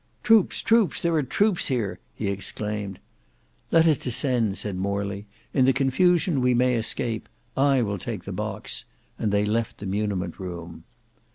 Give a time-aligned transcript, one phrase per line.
[0.23, 0.99] "Troops, troops!
[0.99, 2.97] there are troops here!" he exclaimed.
[3.69, 5.27] "Let us descend," said Morley.
[5.53, 7.29] "In the confusion we may escape.
[7.55, 8.85] I will take the box,"
[9.19, 10.85] and they left the muniment room.